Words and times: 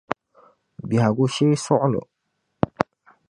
Bɛhigu 0.87 1.25
shee 1.33 1.55
suɣulo. 1.65 2.01